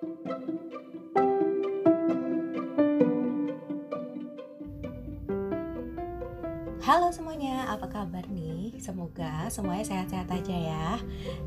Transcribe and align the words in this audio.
Halo 0.00 0.08
semuanya, 7.12 7.68
apa 7.68 7.84
kabar 7.84 8.24
nih? 8.32 8.80
Semoga 8.80 9.52
semuanya 9.52 9.84
sehat-sehat 9.84 10.32
aja 10.32 10.56
ya. 10.56 10.96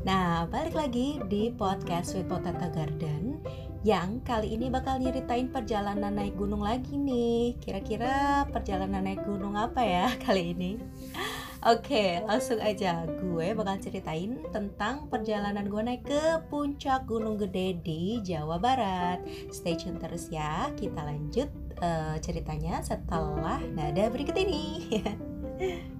Nah, 0.06 0.46
balik 0.46 0.78
lagi 0.78 1.18
di 1.26 1.50
podcast 1.50 2.14
Sweet 2.14 2.30
Potato 2.30 2.70
Garden 2.70 3.42
yang 3.82 4.22
kali 4.22 4.54
ini 4.54 4.70
bakal 4.70 5.02
nyeritain 5.02 5.50
perjalanan 5.50 6.14
naik 6.14 6.38
gunung 6.38 6.62
lagi 6.62 6.94
nih. 6.94 7.58
Kira-kira 7.58 8.46
perjalanan 8.54 9.02
naik 9.02 9.26
gunung 9.26 9.58
apa 9.58 9.82
ya 9.82 10.14
kali 10.30 10.54
ini? 10.54 10.78
Oke, 11.64 12.20
langsung 12.28 12.60
aja 12.60 13.08
gue 13.08 13.56
bakal 13.56 13.80
ceritain 13.80 14.36
tentang 14.52 15.08
perjalanan 15.08 15.64
gue 15.64 15.80
naik 15.80 16.04
ke 16.04 16.44
puncak 16.52 17.08
Gunung 17.08 17.40
Gede 17.40 17.80
di 17.80 18.20
Jawa 18.20 18.60
Barat. 18.60 19.24
Stay 19.48 19.72
tune 19.72 19.96
terus 19.96 20.28
ya, 20.28 20.68
kita 20.76 21.00
lanjut 21.00 21.48
uh, 21.80 22.20
ceritanya 22.20 22.84
setelah 22.84 23.64
nada 23.72 24.12
berikut 24.12 24.36
ini. 24.36 24.92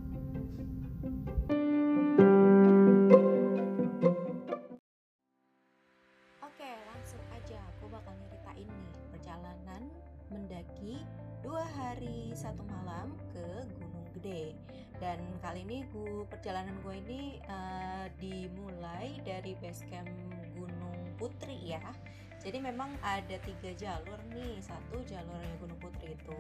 kali 15.55 15.71
ini 15.71 15.87
gue 15.95 16.27
perjalanan 16.27 16.75
gue 16.83 16.99
ini 17.07 17.39
uh, 17.47 18.11
dimulai 18.19 19.23
dari 19.23 19.55
base 19.63 19.87
camp 19.87 20.11
Gunung 20.59 21.15
Putri 21.15 21.55
ya. 21.63 21.95
Jadi 22.43 22.59
memang 22.59 22.91
ada 23.07 23.39
tiga 23.39 23.71
jalur 23.79 24.19
nih. 24.35 24.59
Satu 24.59 24.99
jalurnya 25.07 25.55
Gunung 25.63 25.79
Putri 25.79 26.19
itu 26.19 26.35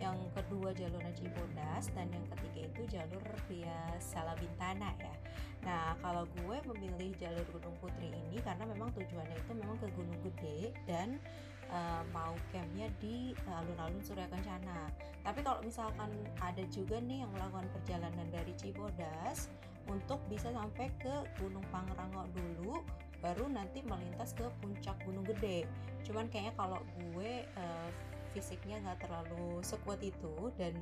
yang 0.00 0.16
kedua 0.32 0.72
jalurnya 0.72 1.12
Cibodas 1.12 1.92
dan 1.92 2.08
yang 2.08 2.24
ketiga 2.32 2.60
itu 2.72 2.82
jalur 2.88 3.20
via 3.52 3.92
Salabintana 4.00 4.96
ya. 4.96 5.14
Nah 5.68 5.92
kalau 6.00 6.24
gue 6.40 6.56
memilih 6.72 7.12
jalur 7.20 7.44
Gunung 7.52 7.76
Putri 7.84 8.08
ini 8.08 8.40
karena 8.40 8.64
memang 8.64 8.88
tujuannya 8.96 9.44
itu 9.44 9.52
memang 9.60 9.76
ke 9.76 9.92
Gunung 9.92 10.20
Gede 10.24 10.72
dan 10.88 11.20
uh, 11.72 12.02
mau 12.12 12.34
campnya 12.52 12.88
di 13.00 13.32
alun-alun 13.48 14.02
Surya 14.04 14.28
Kencana. 14.28 14.88
Tapi 15.24 15.40
kalau 15.44 15.60
misalkan 15.64 16.10
ada 16.40 16.64
juga 16.72 17.00
nih 17.00 17.24
yang 17.24 17.30
melakukan 17.32 17.68
perjalanan 17.76 18.28
dari 18.32 18.52
Cibodas 18.56 19.52
untuk 19.88 20.20
bisa 20.28 20.52
sampai 20.52 20.92
ke 21.00 21.14
Gunung 21.40 21.64
Pangrango 21.72 22.28
dulu 22.36 22.84
baru 23.18 23.50
nanti 23.50 23.82
melintas 23.82 24.36
ke 24.36 24.46
puncak 24.62 24.94
gunung 25.02 25.26
gede. 25.26 25.66
Cuman 26.06 26.30
kayaknya 26.30 26.54
kalau 26.54 26.80
gue 27.12 27.42
uh, 27.58 27.88
fisiknya 28.30 28.78
nggak 28.84 29.08
terlalu 29.08 29.58
sekuat 29.64 29.98
itu 30.04 30.52
dan 30.54 30.76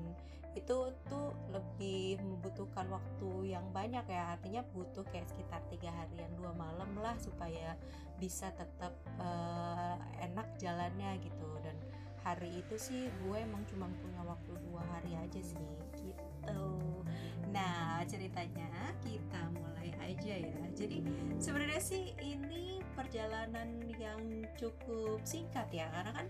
itu 0.56 0.90
tuh 1.12 1.36
lebih 1.52 2.16
membutuhkan 2.24 2.88
waktu 2.88 3.52
yang 3.52 3.68
banyak 3.70 4.02
ya. 4.08 4.34
Artinya 4.34 4.64
butuh 4.72 5.04
kayak 5.12 5.28
sekitar 5.28 5.60
tiga 5.68 5.92
harian 5.92 6.32
dua 6.40 6.56
malam 6.56 6.96
lah 6.96 7.14
supaya 7.20 7.76
bisa 8.16 8.48
tetap 8.56 8.96
uh, 9.20 10.00
enak 10.24 10.48
jalannya 10.56 11.20
gitu. 11.20 11.50
Dan 11.60 11.77
hari 12.24 12.64
itu 12.64 12.74
sih 12.80 13.12
gue 13.22 13.36
emang 13.36 13.62
cuma 13.68 13.86
punya 14.00 14.24
waktu 14.24 14.52
dua 14.66 14.82
hari 14.96 15.14
aja 15.14 15.40
sih 15.44 15.68
gitu. 16.00 16.64
Nah 17.52 18.02
ceritanya 18.08 18.96
kita 19.04 19.52
mulai 19.52 19.92
aja 20.02 20.34
ya. 20.40 20.60
Jadi 20.74 21.04
sebenarnya 21.38 21.78
sih 21.84 22.16
ini 22.24 22.80
perjalanan 22.96 23.77
yang 24.00 24.48
cukup 24.56 25.20
singkat 25.22 25.68
ya 25.68 25.86
karena 25.92 26.24
kan 26.24 26.27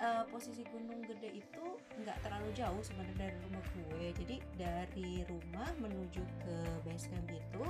uh, 0.00 0.24
posisi 0.28 0.62
Gunung 0.68 1.04
Gede 1.04 1.40
itu 1.40 1.64
nggak 2.02 2.18
terlalu 2.24 2.48
jauh 2.52 2.82
sebenarnya 2.84 3.28
dari 3.28 3.36
rumah 3.48 3.64
gue. 3.72 4.04
Jadi 4.24 4.36
dari 4.56 5.10
rumah 5.28 5.70
menuju 5.80 6.22
ke 6.44 6.56
base 6.84 7.08
camp 7.08 7.28
itu 7.32 7.64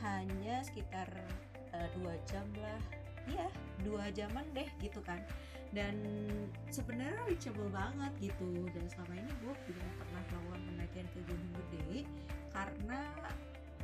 hanya 0.00 0.64
sekitar 0.64 1.08
uh, 1.76 1.88
dua 2.00 2.14
jam 2.28 2.46
lah. 2.60 2.80
Ya 3.28 3.46
dua 3.84 4.08
jaman 4.12 4.44
deh 4.56 4.68
gitu 4.80 5.00
kan. 5.04 5.20
Dan 5.70 6.02
sebenarnya 6.74 7.14
reachable 7.28 7.70
banget 7.70 8.12
gitu. 8.18 8.66
Dan 8.74 8.84
selama 8.90 9.14
ini 9.20 9.32
gue 9.44 9.54
belum 9.54 9.90
pernah 10.02 10.22
melakukan 10.32 10.60
pendakian 10.66 11.06
ke 11.12 11.18
Gunung 11.28 11.52
Gede 11.54 11.98
karena 12.50 13.00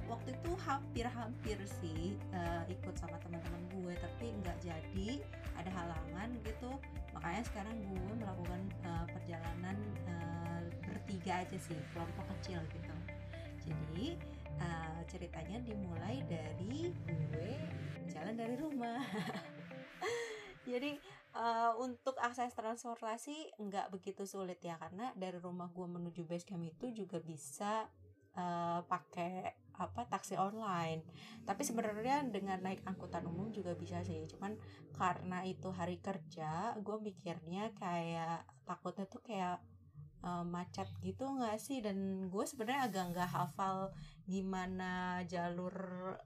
waktu 0.07 0.39
itu 0.39 0.53
hampir-hampir 0.63 1.59
sih 1.83 2.15
uh, 2.31 2.63
ikut 2.67 2.95
sama 2.99 3.21
teman-teman 3.23 3.63
gue. 3.71 3.93
Tapi 4.03 4.35
nggak 4.43 4.59
jadi 4.67 5.09
ada 5.57 5.71
halangan 5.73 6.29
gitu 6.43 6.75
makanya 7.27 7.51
sekarang 7.51 7.75
gue 7.83 8.15
melakukan 8.23 8.63
uh, 8.87 9.03
perjalanan 9.11 9.75
uh, 10.07 10.63
bertiga 10.87 11.43
aja 11.43 11.59
sih 11.59 11.75
kelompok 11.91 12.23
kecil 12.39 12.63
gitu. 12.71 12.95
Jadi 13.67 14.15
uh, 14.63 15.03
ceritanya 15.11 15.59
dimulai 15.67 16.23
dari 16.31 16.95
gue 16.95 17.53
jalan 18.15 18.39
dari 18.39 18.55
rumah. 18.55 19.03
Jadi 20.71 21.03
uh, 21.35 21.75
untuk 21.83 22.15
akses 22.23 22.55
transportasi 22.55 23.59
nggak 23.59 23.91
begitu 23.91 24.23
sulit 24.23 24.63
ya 24.63 24.79
karena 24.79 25.11
dari 25.19 25.43
rumah 25.43 25.67
gue 25.75 25.83
menuju 25.83 26.23
base 26.31 26.47
camp 26.47 26.63
itu 26.63 26.95
juga 26.95 27.19
bisa 27.19 27.91
uh, 28.39 28.87
pakai 28.87 29.66
apa 29.77 30.09
taksi 30.09 30.35
online. 30.41 31.05
Tapi 31.45 31.63
sebenarnya 31.63 32.25
dengan 32.29 32.61
naik 32.61 32.83
angkutan 32.85 33.25
umum 33.29 33.53
juga 33.53 33.77
bisa 33.77 34.03
sih. 34.03 34.25
Cuman 34.29 34.57
karena 34.97 35.45
itu 35.45 35.69
hari 35.73 36.01
kerja 36.01 36.75
gue 36.81 36.97
mikirnya 37.01 37.73
kayak 37.77 38.49
takutnya 38.65 39.05
tuh 39.07 39.21
kayak 39.21 39.61
uh, 40.25 40.43
macet 40.43 40.89
gitu 41.05 41.29
nggak 41.29 41.61
sih? 41.61 41.85
Dan 41.85 42.29
gue 42.33 42.45
sebenarnya 42.45 42.89
agak 42.89 43.05
nggak 43.15 43.31
hafal 43.31 43.93
gimana 44.27 45.23
jalur 45.31 45.77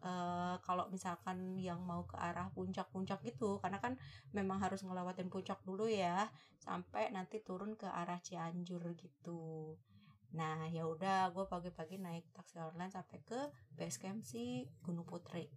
uh, 0.01 0.57
kalau 0.65 0.89
misalkan 0.89 1.59
yang 1.61 1.83
mau 1.85 2.09
ke 2.09 2.17
arah 2.17 2.49
puncak-puncak 2.55 3.21
gitu. 3.27 3.59
Karena 3.61 3.83
kan 3.83 3.99
memang 4.33 4.63
harus 4.63 4.81
ngelewatin 4.87 5.29
puncak 5.29 5.61
dulu 5.67 5.91
ya 5.91 6.31
sampai 6.61 7.09
nanti 7.11 7.41
turun 7.41 7.73
ke 7.75 7.89
arah 7.89 8.21
Cianjur 8.21 8.93
gitu 8.97 9.75
Nah, 10.31 10.71
ya 10.71 10.87
udah 10.87 11.35
gue 11.35 11.45
pagi-pagi 11.51 11.99
naik 11.99 12.31
taksi 12.31 12.63
online 12.63 12.93
sampai 12.95 13.19
ke 13.27 13.41
base 13.75 13.99
camp 13.99 14.23
si 14.23 14.67
Gunung 14.87 15.07
Putri. 15.07 15.51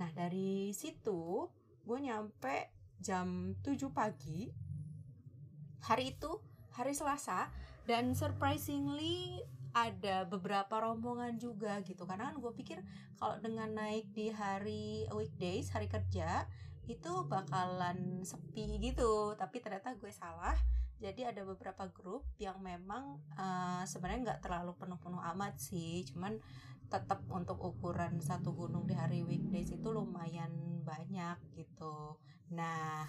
Nah, 0.00 0.08
dari 0.16 0.72
situ 0.72 1.48
gue 1.84 1.98
nyampe 2.00 2.72
jam 3.00 3.52
7 3.60 3.92
pagi. 3.92 4.48
Hari 5.84 6.04
itu 6.16 6.40
hari 6.72 6.92
Selasa 6.96 7.52
dan 7.88 8.12
surprisingly 8.12 9.40
ada 9.72 10.24
beberapa 10.24 10.80
rombongan 10.80 11.36
juga 11.36 11.80
gitu 11.84 12.08
karena 12.08 12.32
kan 12.32 12.36
gue 12.40 12.52
pikir 12.56 12.80
kalau 13.20 13.36
dengan 13.38 13.68
naik 13.72 14.08
di 14.16 14.32
hari 14.32 15.04
weekdays 15.12 15.68
hari 15.70 15.86
kerja 15.86 16.48
itu 16.88 17.12
bakalan 17.28 18.24
sepi 18.24 18.80
gitu 18.80 19.36
tapi 19.36 19.60
ternyata 19.60 19.92
gue 19.92 20.08
salah 20.08 20.56
jadi 20.98 21.30
ada 21.30 21.46
beberapa 21.46 21.86
grup 21.90 22.26
yang 22.42 22.58
memang 22.58 23.22
uh, 23.38 23.82
sebenarnya 23.86 24.34
nggak 24.34 24.42
terlalu 24.42 24.74
penuh-penuh 24.74 25.22
amat 25.34 25.54
sih 25.62 26.02
cuman 26.10 26.42
tetap 26.88 27.20
untuk 27.28 27.60
ukuran 27.60 28.18
satu 28.18 28.56
gunung 28.56 28.88
di 28.88 28.96
hari 28.96 29.20
weekdays 29.22 29.70
itu 29.70 29.88
lumayan 29.92 30.50
banyak 30.82 31.36
gitu. 31.52 32.16
Nah 32.56 33.04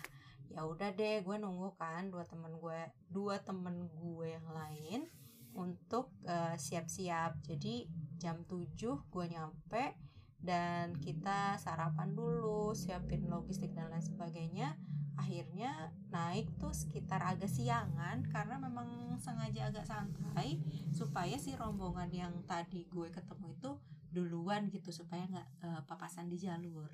ya 0.52 0.68
udah 0.68 0.92
deh 0.92 1.24
gue 1.24 1.36
nunggu 1.40 1.80
kan 1.80 2.12
dua 2.12 2.28
temen 2.28 2.60
gue 2.60 2.80
dua 3.08 3.40
temen 3.40 3.88
gue 3.88 4.36
yang 4.36 4.48
lain 4.52 5.08
untuk 5.56 6.12
uh, 6.28 6.60
siap-siap. 6.60 7.40
Jadi 7.48 7.88
jam 8.20 8.44
7 8.44 8.76
gue 8.84 9.26
nyampe 9.32 9.96
dan 10.40 10.96
kita 11.00 11.56
sarapan 11.60 12.16
dulu 12.16 12.72
siapin 12.76 13.28
logistik 13.28 13.76
dan 13.76 13.92
lain 13.92 14.04
sebagainya 14.04 14.76
akhirnya 15.20 15.92
naik 16.08 16.48
tuh 16.56 16.72
sekitar 16.72 17.20
agak 17.20 17.52
siangan 17.52 18.24
karena 18.32 18.56
memang 18.56 19.20
sengaja 19.20 19.68
agak 19.68 19.84
santai 19.84 20.64
supaya 20.96 21.36
si 21.36 21.54
rombongan 21.60 22.08
yang 22.10 22.34
tadi 22.48 22.88
gue 22.88 23.12
ketemu 23.12 23.52
itu 23.60 23.72
duluan 24.10 24.72
gitu 24.74 24.90
supaya 24.90 25.28
nggak 25.28 25.50
uh, 25.62 25.82
papasan 25.86 26.32
di 26.32 26.40
jalur. 26.40 26.90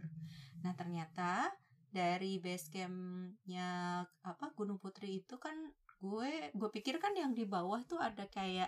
Nah 0.65 0.73
ternyata 0.73 1.53
dari 1.93 2.43
base 2.43 2.67
campnya 2.67 4.03
apa 4.25 4.51
Gunung 4.51 4.81
Putri 4.81 5.23
itu 5.23 5.39
kan 5.39 5.55
gue 6.01 6.51
gue 6.51 6.69
pikir 6.75 6.99
kan 6.99 7.15
yang 7.15 7.31
di 7.31 7.47
bawah 7.47 7.79
tuh 7.87 8.03
ada 8.03 8.27
kayak 8.27 8.67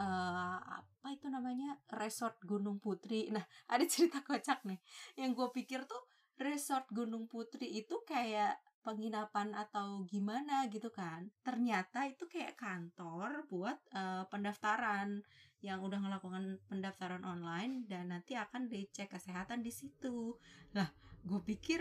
uh, 0.00 0.58
apa 0.58 1.06
itu 1.12 1.28
namanya 1.28 1.76
resort 1.92 2.40
Gunung 2.40 2.80
Putri. 2.80 3.28
Nah 3.28 3.44
ada 3.72 3.84
cerita 3.84 4.24
kocak 4.24 4.64
nih 4.64 4.80
yang 5.20 5.36
gue 5.36 5.48
pikir 5.52 5.84
tuh 5.84 6.00
resort 6.40 6.88
Gunung 6.90 7.28
Putri 7.28 7.68
itu 7.68 8.00
kayak 8.08 8.58
penginapan 8.84 9.56
atau 9.56 10.04
gimana 10.04 10.68
gitu 10.68 10.92
kan. 10.92 11.32
Ternyata 11.40 12.04
itu 12.04 12.28
kayak 12.28 12.60
kantor 12.60 13.48
buat 13.48 13.80
uh, 13.96 14.28
pendaftaran 14.28 15.24
yang 15.64 15.80
udah 15.80 15.96
melakukan 15.96 16.60
pendaftaran 16.68 17.24
online 17.24 17.88
dan 17.88 18.12
nanti 18.12 18.36
akan 18.36 18.68
dicek 18.68 19.08
kesehatan 19.08 19.64
di 19.64 19.72
situ. 19.72 20.36
Lah 20.76 20.92
gue 21.24 21.40
pikir 21.40 21.80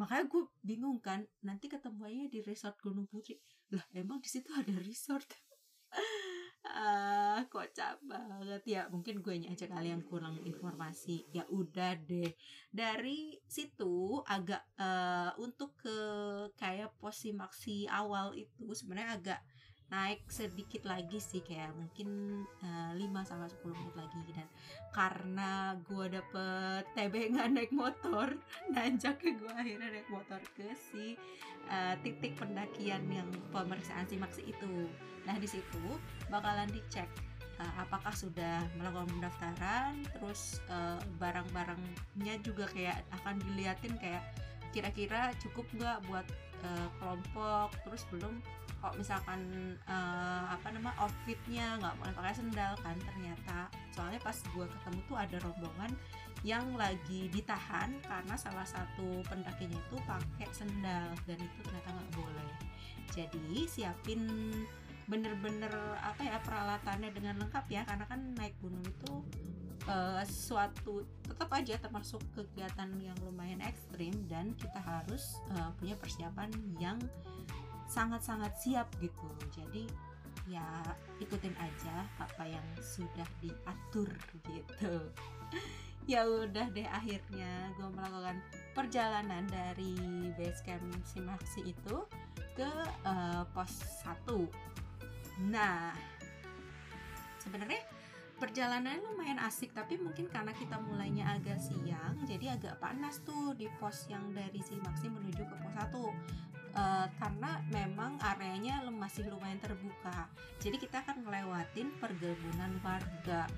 makanya 0.00 0.24
gue 0.32 0.48
bingung 0.64 0.96
kan 1.04 1.28
nanti 1.44 1.68
ketemuannya 1.68 2.32
di 2.32 2.40
resort 2.40 2.80
Gunung 2.80 3.04
Putri. 3.04 3.36
Lah 3.76 3.84
emang 3.92 4.24
di 4.24 4.32
situ 4.32 4.48
ada 4.56 4.72
resort 4.80 5.28
ah 6.72 7.40
kocak 7.50 8.00
banget. 8.06 8.62
Ya 8.66 8.82
mungkin 8.88 9.20
gue 9.20 9.34
aja 9.46 9.66
kali 9.66 9.90
yang 9.90 10.04
kurang 10.06 10.38
informasi. 10.42 11.26
Ya 11.34 11.44
udah 11.50 11.98
deh. 11.98 12.32
Dari 12.70 13.38
situ 13.46 14.22
agak 14.26 14.62
uh, 14.78 15.34
untuk 15.40 15.74
ke 15.78 15.98
kayak 16.54 16.94
posi 16.98 17.34
maksi 17.34 17.90
awal 17.90 18.32
itu 18.38 18.70
sebenarnya 18.72 19.10
agak 19.18 19.40
naik 19.90 20.22
sedikit 20.30 20.86
lagi 20.86 21.18
sih 21.18 21.42
kayak 21.42 21.74
mungkin 21.74 22.42
uh, 22.62 22.94
5 22.94 23.10
sampai 23.26 23.50
10 23.50 23.74
menit 23.74 23.94
lagi 23.98 24.20
dan 24.30 24.48
karena 24.94 25.74
gue 25.82 26.06
dapet 26.14 26.82
tebengan 26.94 27.50
naik 27.58 27.74
motor 27.74 28.38
nanjak 28.70 29.18
ke 29.18 29.34
gue 29.34 29.50
akhirnya 29.50 29.90
naik 29.90 30.06
motor 30.06 30.38
ke 30.54 30.70
si 30.78 31.18
uh, 31.66 31.98
titik 32.06 32.38
pendakian 32.38 33.02
yang 33.10 33.26
pemeriksaan 33.50 34.06
simaksi 34.06 34.46
itu. 34.46 34.86
Nah 35.26 35.34
di 35.42 35.50
situ 35.50 35.82
bakalan 36.30 36.70
dicek 36.70 37.10
uh, 37.58 37.72
apakah 37.82 38.14
sudah 38.14 38.62
melakukan 38.78 39.10
pendaftaran 39.18 40.06
terus 40.16 40.62
uh, 40.70 41.02
barang-barangnya 41.18 42.34
juga 42.46 42.70
kayak 42.70 43.02
akan 43.20 43.42
diliatin 43.42 43.98
kayak 43.98 44.22
kira-kira 44.70 45.34
cukup 45.42 45.66
nggak 45.74 45.98
buat 46.06 46.26
uh, 46.62 46.88
kelompok 47.02 47.74
terus 47.82 48.06
belum 48.14 48.38
kok 48.80 48.96
misalkan 48.96 49.40
uh, 49.84 50.56
apa 50.56 50.72
nama 50.72 50.90
outfitnya 50.96 51.76
nggak 51.78 51.94
boleh 52.00 52.14
pakai 52.16 52.34
sendal 52.34 52.72
kan 52.80 52.96
ternyata. 52.96 53.68
Soalnya 53.92 54.20
pas 54.24 54.36
gue 54.36 54.66
ketemu 54.66 54.98
tuh 55.06 55.16
ada 55.16 55.36
rombongan 55.44 55.92
yang 56.40 56.64
lagi 56.74 57.28
ditahan 57.28 57.92
karena 58.00 58.34
salah 58.40 58.64
satu 58.64 59.20
pendakinya 59.28 59.76
itu 59.76 59.96
pakai 60.08 60.48
sendal 60.56 61.12
dan 61.28 61.36
itu 61.36 61.58
ternyata 61.64 61.88
nggak 61.92 62.12
boleh. 62.16 62.52
Jadi 63.12 63.68
siapin 63.68 64.24
bener-bener 65.10 65.74
apa 65.98 66.22
ya 66.22 66.38
peralatannya 66.40 67.10
dengan 67.10 67.34
lengkap 67.42 67.66
ya 67.66 67.82
karena 67.82 68.06
kan 68.06 68.20
naik 68.38 68.54
gunung 68.62 68.86
itu 68.86 69.12
uh, 69.90 70.22
suatu 70.22 71.02
tetap 71.26 71.50
aja 71.50 71.74
termasuk 71.82 72.22
kegiatan 72.38 72.90
yang 73.02 73.18
lumayan 73.26 73.58
ekstrim 73.58 74.14
dan 74.30 74.54
kita 74.54 74.78
harus 74.78 75.42
uh, 75.58 75.74
punya 75.82 75.98
persiapan 75.98 76.50
yang 76.78 76.98
sangat-sangat 77.90 78.54
siap 78.62 78.86
gitu. 79.02 79.26
Jadi 79.50 79.90
ya 80.46 80.64
ikutin 81.18 81.54
aja 81.58 82.06
apa 82.22 82.46
yang 82.46 82.66
sudah 82.78 83.26
diatur 83.42 84.08
gitu. 84.46 84.94
Ya 86.08 86.26
udah 86.26 86.72
deh 86.72 86.88
akhirnya 86.90 87.70
gue 87.76 87.86
melakukan 87.92 88.40
perjalanan 88.72 89.46
dari 89.46 89.94
base 90.34 90.64
camp 90.64 90.82
Simaksi 91.06 91.70
itu 91.70 91.96
ke 92.60 92.70
uh, 93.06 93.42
pos 93.54 93.72
1 94.04 95.48
nah 95.48 95.96
sebenarnya 97.40 97.80
perjalanan 98.36 99.00
lumayan 99.00 99.40
asik 99.40 99.72
tapi 99.72 99.96
mungkin 99.96 100.28
karena 100.28 100.52
kita 100.52 100.76
mulainya 100.76 101.40
agak 101.40 101.56
siang 101.56 102.20
jadi 102.28 102.60
agak 102.60 102.76
panas 102.76 103.24
tuh 103.24 103.56
di 103.56 103.68
pos 103.80 104.04
yang 104.12 104.32
dari 104.36 104.60
Simaksi 104.60 105.08
menuju 105.08 105.40
ke 105.40 105.56
pos 105.56 105.72
1 105.72 106.49
uh, 106.74 107.06
karena 107.18 107.62
memang 107.70 108.18
areanya 108.22 108.84
masih 108.90 109.26
lumayan 109.30 109.58
terbuka. 109.58 110.26
Jadi 110.62 110.76
kita 110.76 111.02
akan 111.06 111.24
melewatin 111.26 111.90
perkebunan 111.98 112.72
warga. 112.84 113.48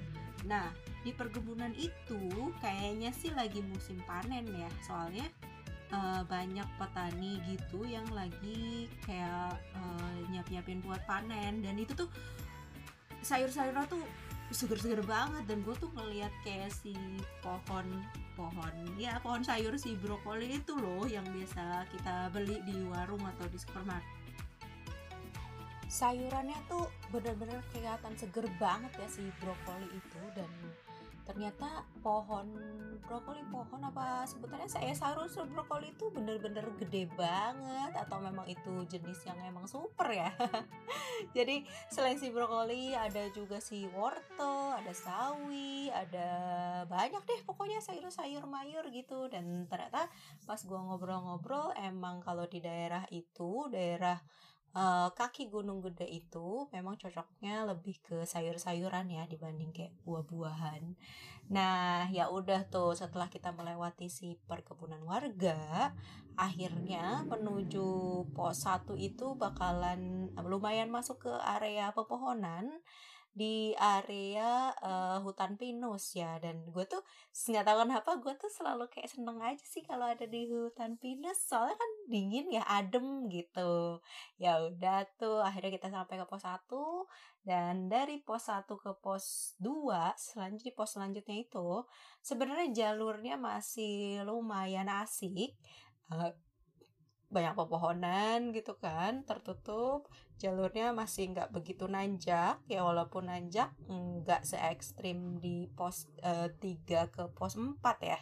Nah, 0.46 0.74
di 1.06 1.14
perkebunan 1.14 1.70
itu 1.78 2.50
kayaknya 2.58 3.14
sih 3.14 3.30
lagi 3.30 3.62
musim 3.62 3.98
panen 4.06 4.46
ya, 4.50 4.70
soalnya 4.82 5.26
uh, 5.92 6.22
banyak 6.26 6.66
petani 6.80 7.38
gitu 7.46 7.86
yang 7.86 8.06
lagi 8.10 8.90
kayak 9.06 9.54
uh, 9.76 10.14
nyiap-nyiapin 10.32 10.82
buat 10.82 11.04
panen 11.06 11.62
dan 11.62 11.76
itu 11.78 11.94
tuh 11.94 12.10
sayur-sayurnya 13.22 13.86
tuh 13.86 14.02
seger-seger 14.52 15.02
banget 15.04 15.44
dan 15.48 15.64
gue 15.64 15.74
tuh 15.80 15.90
ngeliat 15.96 16.32
kayak 16.44 16.70
si 16.70 16.94
pohon 17.40 17.84
pohon 18.36 18.74
ya 19.00 19.16
pohon 19.20 19.40
sayur 19.40 19.74
si 19.76 19.96
brokoli 19.96 20.60
itu 20.60 20.76
loh 20.76 21.04
yang 21.08 21.24
biasa 21.24 21.88
kita 21.90 22.30
beli 22.30 22.60
di 22.64 22.84
warung 22.88 23.20
atau 23.36 23.48
di 23.48 23.58
supermarket. 23.58 24.20
Sayurannya 25.92 26.56
tuh 26.72 26.88
bener-bener 27.12 27.60
kelihatan 27.72 28.16
seger 28.16 28.48
banget 28.56 28.92
ya 28.96 29.08
si 29.12 29.24
brokoli 29.40 29.88
itu 29.92 30.22
dan 30.32 30.48
ternyata 31.22 31.86
pohon 32.02 32.50
brokoli 33.06 33.42
pohon 33.50 33.80
apa 33.82 34.26
sebutannya? 34.26 34.66
Saya 34.66 34.94
sarus 34.94 35.38
brokoli 35.38 35.94
itu 35.94 36.10
bener-bener 36.10 36.66
gede 36.78 37.06
banget 37.14 37.92
atau 37.94 38.18
memang 38.18 38.46
itu 38.46 38.82
jenis 38.90 39.22
yang 39.26 39.38
emang 39.46 39.66
super 39.70 40.10
ya? 40.10 40.30
Jadi 41.36 41.66
selain 41.90 42.18
si 42.18 42.30
brokoli 42.34 42.94
ada 42.94 43.28
juga 43.30 43.62
si 43.62 43.86
wortel 43.94 44.74
ada 44.74 44.92
sawi 44.94 45.90
ada 45.94 46.28
banyak 46.86 47.22
deh 47.22 47.40
pokoknya 47.46 47.78
sayur-sayur 47.82 48.46
mayur 48.46 48.86
gitu. 48.90 49.30
Dan 49.30 49.66
ternyata 49.70 50.10
pas 50.46 50.60
gua 50.66 50.82
ngobrol-ngobrol 50.86 51.74
emang 51.78 52.22
kalau 52.22 52.46
di 52.46 52.58
daerah 52.58 53.06
itu 53.10 53.70
daerah 53.70 54.18
uh, 54.76 55.08
kaki 55.12 55.48
gunung 55.48 55.80
gede 55.84 56.08
itu 56.08 56.68
memang 56.72 56.96
cocoknya 56.96 57.68
lebih 57.68 58.00
ke 58.04 58.24
sayur-sayuran 58.24 59.08
ya 59.08 59.24
dibanding 59.28 59.72
kayak 59.72 59.94
buah-buahan. 60.04 60.96
Nah, 61.52 62.08
ya 62.08 62.32
udah 62.32 62.64
tuh 62.72 62.96
setelah 62.96 63.28
kita 63.28 63.52
melewati 63.52 64.08
si 64.08 64.40
perkebunan 64.48 65.04
warga, 65.04 65.92
akhirnya 66.36 67.28
menuju 67.28 67.88
pos 68.32 68.64
1 68.64 68.96
itu 68.96 69.36
bakalan 69.36 70.32
lumayan 70.40 70.88
masuk 70.88 71.28
ke 71.28 71.32
area 71.44 71.92
pepohonan 71.92 72.80
di 73.32 73.72
area 73.80 74.68
uh, 74.84 75.16
hutan 75.24 75.56
pinus 75.56 76.12
ya 76.12 76.36
dan 76.36 76.60
gue 76.68 76.84
tuh 76.84 77.00
nggak 77.32 77.64
tahu 77.64 77.88
kenapa 77.88 78.10
gue 78.20 78.32
tuh 78.36 78.52
selalu 78.52 78.84
kayak 78.92 79.08
seneng 79.08 79.40
aja 79.40 79.64
sih 79.64 79.80
kalau 79.80 80.04
ada 80.04 80.28
di 80.28 80.44
hutan 80.52 81.00
pinus 81.00 81.40
soalnya 81.48 81.80
kan 81.80 81.90
dingin 82.12 82.52
ya 82.52 82.64
adem 82.68 83.32
gitu. 83.32 84.04
Ya 84.36 84.60
udah 84.60 85.08
tuh 85.16 85.40
akhirnya 85.40 85.72
kita 85.72 85.88
sampai 85.88 86.20
ke 86.20 86.26
pos 86.28 86.44
1 86.44 87.48
dan 87.48 87.88
dari 87.88 88.20
pos 88.20 88.52
1 88.52 88.68
ke 88.68 88.92
pos 89.00 89.56
2 89.58 90.14
selanjutnya 90.14 90.72
pos 90.76 90.90
selanjutnya 90.94 91.36
itu 91.42 91.68
sebenarnya 92.22 92.68
jalurnya 92.70 93.34
masih 93.34 94.22
lumayan 94.22 94.86
asik 94.86 95.56
uh, 96.12 96.30
banyak 97.32 97.56
pepohonan 97.56 98.52
gitu 98.52 98.76
kan 98.76 99.24
tertutup. 99.24 100.06
Jalurnya 100.36 100.92
masih 100.92 101.32
nggak 101.32 101.50
begitu 101.50 101.88
nanjak 101.88 102.60
ya 102.68 102.84
walaupun 102.84 103.32
nanjak 103.32 103.72
nggak 103.88 104.44
se 104.44 104.60
ekstrim 104.60 105.40
di 105.40 105.66
pos 105.72 106.12
uh, 106.20 106.52
eh, 106.52 106.76
3 106.84 107.08
ke 107.08 107.22
pos 107.32 107.56
4 107.56 107.80
ya. 108.04 108.20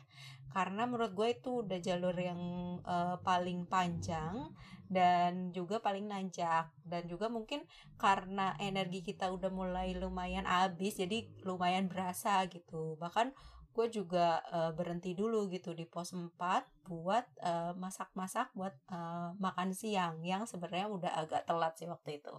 Karena 0.51 0.83
menurut 0.87 1.15
gue 1.15 1.29
itu 1.31 1.63
udah 1.63 1.79
jalur 1.79 2.15
yang 2.15 2.43
uh, 2.83 3.23
paling 3.23 3.71
panjang 3.71 4.51
dan 4.91 5.55
juga 5.55 5.79
paling 5.79 6.11
nanjak. 6.11 6.71
Dan 6.83 7.07
juga 7.07 7.31
mungkin 7.31 7.67
karena 7.99 8.59
energi 8.59 9.03
kita 9.03 9.31
udah 9.31 9.51
mulai 9.51 9.95
lumayan 9.95 10.47
habis 10.47 10.99
jadi 10.99 11.27
lumayan 11.47 11.87
berasa 11.87 12.47
gitu. 12.51 12.99
Bahkan 12.99 13.31
gue 13.71 13.87
juga 13.95 14.43
uh, 14.51 14.75
berhenti 14.75 15.15
dulu 15.15 15.47
gitu 15.47 15.71
di 15.79 15.87
pos 15.87 16.11
4 16.11 16.80
buat 16.89 17.27
masak 17.77 18.11
masak-masak 18.11 18.49
buat 18.57 18.75
uh, 18.91 19.37
makan 19.39 19.71
siang 19.71 20.25
yang 20.25 20.49
sebenarnya 20.49 20.89
udah 20.89 21.13
agak 21.21 21.43
telat 21.47 21.77
sih 21.77 21.87
waktu 21.87 22.19
itu. 22.19 22.35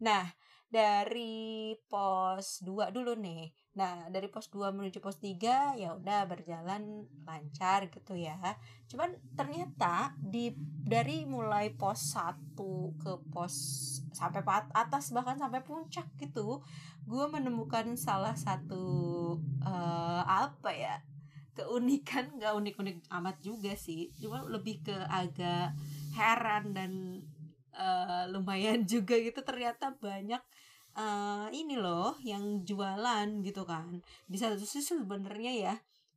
Nah, 0.00 0.26
dari 0.74 1.76
pos 1.86 2.66
2 2.66 2.90
dulu 2.90 3.14
nih. 3.14 3.54
Nah, 3.78 4.10
dari 4.10 4.26
pos 4.26 4.50
2 4.50 4.74
menuju 4.74 4.98
pos 4.98 5.22
3 5.22 5.78
ya 5.78 5.94
udah 5.94 6.26
berjalan 6.26 7.06
lancar 7.22 7.86
gitu 7.92 8.18
ya. 8.18 8.34
Cuman 8.90 9.14
ternyata 9.38 10.18
di 10.18 10.50
dari 10.82 11.22
mulai 11.30 11.70
pos 11.70 12.16
1 12.18 12.58
ke 12.98 13.12
pos 13.30 13.54
sampai 14.10 14.42
atas 14.74 15.14
bahkan 15.14 15.38
sampai 15.38 15.62
puncak 15.62 16.10
gitu, 16.18 16.58
gue 17.06 17.24
menemukan 17.30 17.94
salah 17.94 18.34
satu 18.34 18.82
uh, 19.62 20.22
apa 20.26 20.70
ya? 20.74 20.98
Keunikan 21.54 22.34
nggak 22.36 22.54
unik-unik 22.54 22.96
amat 23.10 23.36
juga 23.40 23.72
sih. 23.78 24.10
Cuma 24.18 24.42
lebih 24.44 24.82
ke 24.82 24.96
agak 25.06 25.74
heran 26.18 26.74
dan 26.74 26.92
uh, 27.74 28.26
lumayan 28.30 28.82
juga 28.92 29.14
gitu. 29.18 29.40
Ternyata 29.40 29.94
banyak 29.96 30.42
uh, 30.98 31.48
ini 31.54 31.78
loh 31.78 32.18
yang 32.22 32.66
jualan 32.66 33.28
gitu 33.46 33.62
kan. 33.66 34.02
Di 34.26 34.36
satu 34.38 34.58
sisi 34.58 34.82
sebenarnya 34.82 35.52
ya 35.54 35.74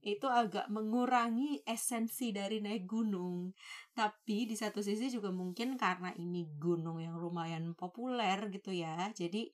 itu 0.07 0.23
agak 0.29 0.71
mengurangi 0.71 1.59
esensi 1.65 2.31
dari 2.31 2.61
naik 2.63 2.87
gunung. 2.87 3.51
Tapi 3.91 4.47
di 4.47 4.55
satu 4.55 4.79
sisi 4.79 5.09
juga 5.11 5.33
mungkin 5.33 5.75
karena 5.75 6.13
ini 6.15 6.47
gunung 6.55 7.01
yang 7.01 7.17
lumayan 7.17 7.73
populer 7.73 8.47
gitu 8.53 8.71
ya. 8.71 9.09
Jadi 9.11 9.49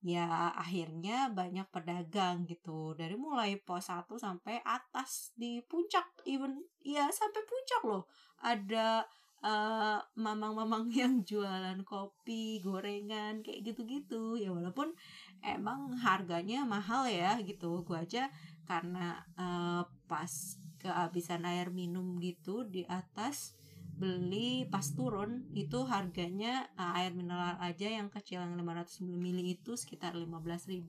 ya 0.00 0.52
akhirnya 0.56 1.28
banyak 1.28 1.68
pedagang 1.68 2.48
gitu. 2.48 2.96
Dari 2.96 3.14
mulai 3.16 3.60
pos 3.60 3.92
1 3.92 4.16
sampai 4.16 4.60
atas 4.64 5.32
di 5.36 5.60
puncak 5.64 6.24
even 6.24 6.64
ya 6.80 7.08
sampai 7.12 7.42
puncak 7.44 7.82
loh. 7.84 8.04
Ada 8.40 9.04
uh, 9.44 10.00
mamang-mamang 10.16 10.88
yang 11.00 11.20
jualan 11.20 11.84
kopi 11.84 12.64
gorengan 12.64 13.44
kayak 13.44 13.72
gitu-gitu. 13.72 14.40
Ya 14.40 14.50
walaupun 14.52 14.96
emang 15.44 15.92
harganya 16.00 16.64
mahal 16.64 17.04
ya 17.08 17.36
gitu. 17.44 17.84
Gua 17.84 18.04
aja 18.04 18.32
karena 18.64 19.20
uh, 19.36 19.84
pas 20.08 20.32
kehabisan 20.80 21.44
air 21.44 21.68
minum 21.68 22.16
gitu 22.24 22.64
di 22.64 22.88
atas 22.88 23.59
beli 24.00 24.64
pas 24.72 24.88
turun 24.96 25.44
itu 25.52 25.84
harganya 25.84 26.64
uh, 26.80 26.96
air 26.96 27.12
mineral 27.12 27.60
aja 27.60 27.84
yang 27.84 28.08
kecil 28.08 28.40
yang 28.40 28.56
500 28.56 29.04
ml 29.04 29.38
itu 29.44 29.76
sekitar 29.76 30.16
15.000 30.16 30.80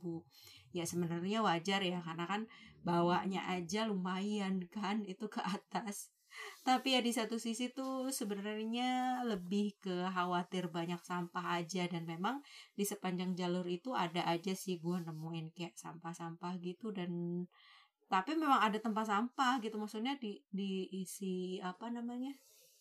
ya 0.72 0.88
sebenarnya 0.88 1.44
wajar 1.44 1.84
ya 1.84 2.00
karena 2.00 2.24
kan 2.24 2.42
bawanya 2.88 3.44
aja 3.52 3.86
lumayan 3.86 4.64
kan 4.72 5.04
itu 5.12 5.28
ke 5.28 5.44
atas. 5.44 6.10
Tapi 6.64 6.96
ya 6.96 7.04
di 7.04 7.12
satu 7.12 7.36
sisi 7.36 7.76
tuh 7.76 8.08
sebenarnya 8.08 9.20
lebih 9.28 9.76
ke 9.84 10.08
khawatir 10.16 10.72
banyak 10.72 11.04
sampah 11.04 11.60
aja 11.60 11.92
dan 11.92 12.08
memang 12.08 12.40
di 12.72 12.88
sepanjang 12.88 13.36
jalur 13.36 13.68
itu 13.68 13.92
ada 13.92 14.24
aja 14.24 14.56
sih 14.56 14.80
gue 14.80 14.98
nemuin 15.04 15.52
kayak 15.52 15.76
sampah-sampah 15.76 16.56
gitu 16.64 16.96
dan 16.96 17.12
tapi 18.08 18.40
memang 18.40 18.64
ada 18.64 18.80
tempat 18.80 19.12
sampah 19.12 19.60
gitu. 19.60 19.76
Maksudnya 19.76 20.16
di 20.24 20.40
diisi 20.48 21.60
apa 21.60 21.92
namanya 21.92 22.32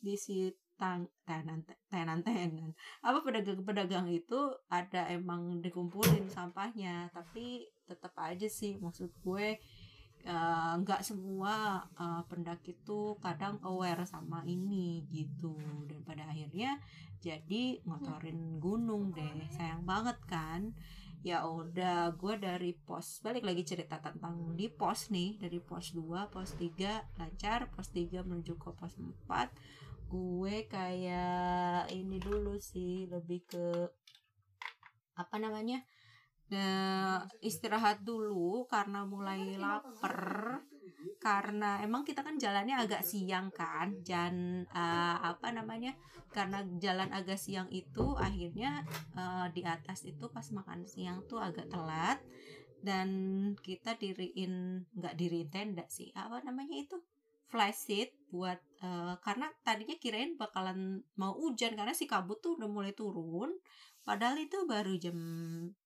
di 0.01 0.17
si 0.17 0.51
tang 0.81 1.05
tenan 1.29 1.61
tenan 1.93 2.25
tenan. 2.25 2.73
Apa 3.05 3.21
pedagang-pedagang 3.21 4.09
itu 4.09 4.57
ada 4.73 5.05
emang 5.13 5.61
dikumpulin 5.61 6.25
sampahnya 6.33 7.13
tapi 7.13 7.69
tetap 7.85 8.17
aja 8.17 8.49
sih 8.49 8.81
maksud 8.81 9.13
gue 9.21 9.61
eh, 10.25 10.73
nggak 10.81 11.01
uh, 11.01 11.07
semua 11.07 11.85
uh, 12.01 12.25
pendaki 12.25 12.81
itu 12.81 13.21
kadang 13.21 13.61
aware 13.61 14.09
sama 14.09 14.41
ini 14.49 15.05
gitu. 15.13 15.53
Dan 15.85 16.01
pada 16.01 16.33
akhirnya 16.33 16.81
jadi 17.21 17.85
ngotorin 17.85 18.57
gunung 18.57 19.13
deh. 19.13 19.53
Sayang 19.53 19.85
banget 19.85 20.17
kan? 20.25 20.73
Ya 21.21 21.45
udah 21.45 22.17
gue 22.17 22.41
dari 22.41 22.73
pos 22.73 23.21
balik 23.21 23.45
lagi 23.45 23.69
cerita 23.69 24.01
tentang 24.01 24.57
di 24.57 24.73
pos 24.73 25.13
nih 25.13 25.37
dari 25.37 25.61
pos 25.61 25.93
2 25.93 26.33
pos 26.33 26.57
3 26.57 27.21
lancar 27.21 27.69
pos 27.69 27.93
3 27.93 28.25
menuju 28.25 28.57
ke 28.57 28.73
pos 28.73 28.97
4 28.97 29.90
gue 30.11 30.67
kayak 30.67 31.87
ini 31.95 32.19
dulu 32.19 32.59
sih 32.59 33.07
lebih 33.07 33.47
ke 33.47 33.87
apa 35.15 35.37
namanya 35.39 35.79
nah, 36.51 37.23
istirahat 37.39 38.03
dulu 38.03 38.67
karena 38.67 39.07
mulai 39.07 39.55
lapar. 39.55 40.59
Karena 41.17 41.81
emang 41.81 42.05
kita 42.05 42.21
kan 42.21 42.37
jalannya 42.37 42.77
agak 42.77 43.01
siang 43.01 43.49
kan 43.53 44.05
dan 44.05 44.65
uh, 44.73 45.17
apa 45.33 45.49
namanya 45.49 45.97
karena 46.29 46.61
jalan 46.77 47.09
agak 47.13 47.41
siang 47.41 47.69
itu 47.73 48.17
akhirnya 48.21 48.85
uh, 49.17 49.49
di 49.49 49.65
atas 49.65 50.05
itu 50.05 50.29
pas 50.29 50.45
makan 50.53 50.85
siang 50.85 51.25
tuh 51.25 51.41
agak 51.41 51.71
telat. 51.73 52.21
Dan 52.81 53.09
kita 53.61 53.97
diriin 53.97 54.85
nggak 54.97 55.15
diriin 55.17 55.49
tenda 55.53 55.85
sih 55.89 56.09
apa 56.17 56.41
namanya 56.45 56.81
itu 56.81 56.97
flash 57.51 57.91
seat 57.91 58.15
buat 58.31 58.59
uh, 58.87 59.19
karena 59.21 59.51
tadinya 59.67 59.99
kirain 59.99 60.39
bakalan 60.39 61.03
mau 61.19 61.35
hujan 61.35 61.75
karena 61.75 61.91
si 61.91 62.07
kabut 62.07 62.39
tuh 62.39 62.55
udah 62.57 62.69
mulai 62.71 62.95
turun 62.95 63.51
padahal 64.07 64.39
itu 64.39 64.65
baru 64.65 64.95
jam 64.97 65.19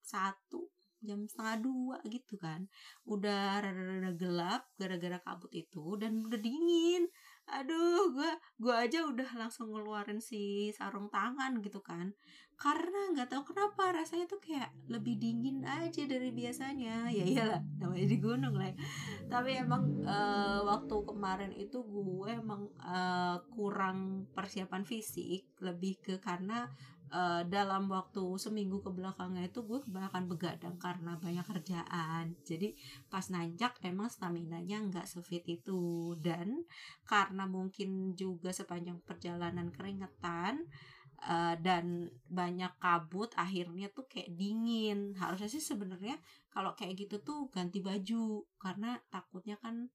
satu 0.04 0.68
jam 1.04 1.28
setengah 1.28 1.60
dua 1.60 1.96
gitu 2.08 2.40
kan. 2.40 2.64
Udah 3.04 3.60
rada-rada 3.60 4.12
gelap 4.16 4.62
gara-gara 4.80 5.20
kabut 5.20 5.52
itu 5.52 6.00
dan 6.00 6.24
udah 6.24 6.40
dingin. 6.40 7.04
Aduh 7.44 8.08
gue 8.16 8.30
gue 8.56 8.72
aja 8.72 9.04
udah 9.04 9.28
langsung 9.36 9.68
ngeluarin 9.68 10.16
si 10.16 10.72
sarung 10.72 11.12
tangan 11.12 11.60
gitu 11.60 11.84
kan 11.84 12.16
karena 12.54 13.12
nggak 13.12 13.28
tahu 13.30 13.54
kenapa 13.54 13.92
rasanya 13.92 14.30
tuh 14.30 14.40
kayak 14.40 14.70
lebih 14.86 15.18
dingin 15.18 15.66
aja 15.66 16.06
dari 16.06 16.30
biasanya. 16.30 17.10
Ya 17.10 17.24
iyalah 17.24 17.62
namanya 17.78 18.06
di 18.08 18.18
gunung 18.18 18.54
lah 18.56 18.70
ya. 18.70 18.76
tapi 19.24 19.56
emang 19.56 20.04
uh, 20.06 20.62
waktu 20.62 20.96
kemarin 21.08 21.52
itu 21.56 21.82
gue 21.82 22.30
emang 22.30 22.70
uh, 22.78 23.40
kurang 23.50 24.30
persiapan 24.36 24.86
fisik 24.86 25.48
lebih 25.58 25.98
ke 25.98 26.20
karena 26.22 26.70
uh, 27.14 27.42
dalam 27.46 27.86
waktu 27.86 28.22
seminggu 28.38 28.82
ke 28.82 28.90
belakangnya 28.90 29.46
itu 29.46 29.62
gue 29.62 29.82
kebanyakan 29.82 30.24
begadang 30.26 30.76
karena 30.78 31.18
banyak 31.18 31.46
kerjaan. 31.46 32.34
Jadi 32.42 32.74
pas 33.06 33.26
nanjak 33.30 33.78
emang 33.86 34.10
stamina 34.10 34.58
nya 34.62 34.82
nggak 34.82 35.06
sefit 35.06 35.46
itu. 35.46 36.14
Dan 36.18 36.66
karena 37.06 37.46
mungkin 37.46 38.18
juga 38.18 38.50
sepanjang 38.50 39.02
perjalanan 39.06 39.70
keringetan 39.70 40.66
uh, 41.24 41.56
dan 41.58 42.12
banyak 42.28 42.70
kabut 42.78 43.32
akhirnya 43.34 43.88
tuh 43.90 44.04
kayak 44.06 44.32
dingin. 44.36 45.16
Harusnya 45.16 45.48
sih 45.48 45.62
sebenarnya 45.62 46.20
kalau 46.52 46.76
kayak 46.76 46.94
gitu 47.00 47.20
tuh 47.24 47.48
ganti 47.50 47.80
baju 47.80 48.44
karena 48.60 49.00
takutnya 49.08 49.56
kan 49.58 49.88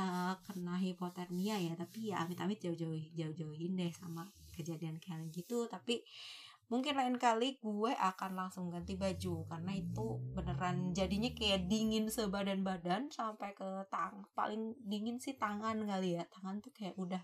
uh, 0.00 0.34
kena 0.44 0.80
hipotermia 0.80 1.60
ya. 1.60 1.76
Tapi 1.76 2.12
ya 2.12 2.24
amit-amit 2.24 2.60
jauh-jauh 2.60 2.96
jauh-jauhin 3.14 3.76
deh 3.76 3.92
sama 3.92 4.28
kejadian 4.56 4.96
kayak 4.98 5.28
gitu. 5.30 5.68
Tapi 5.68 6.00
mungkin 6.72 6.96
lain 6.96 7.20
kali 7.20 7.60
gue 7.60 7.92
akan 7.92 8.40
langsung 8.40 8.72
ganti 8.72 8.96
baju 8.96 9.44
karena 9.52 9.72
itu 9.76 10.16
beneran 10.32 10.96
jadinya 10.96 11.28
kayak 11.36 11.68
dingin 11.68 12.08
sebadan 12.08 12.64
badan 12.64 13.12
sampai 13.12 13.52
ke 13.52 13.84
tang 13.92 14.24
paling 14.32 14.72
dingin 14.80 15.20
sih 15.20 15.36
tangan 15.36 15.84
kali 15.84 16.16
ya. 16.16 16.24
Tangan 16.32 16.64
tuh 16.64 16.72
kayak 16.72 16.96
udah 16.96 17.20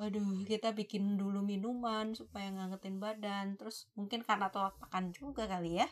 waduh 0.00 0.48
kita 0.48 0.72
bikin 0.72 1.20
dulu 1.20 1.44
minuman 1.44 2.16
supaya 2.16 2.48
ngangetin 2.48 2.96
badan. 2.96 3.60
Terus 3.60 3.84
mungkin 3.92 4.24
karena 4.24 4.48
telat 4.48 4.72
makan 4.80 5.12
juga 5.12 5.44
kali 5.44 5.76
ya. 5.76 5.88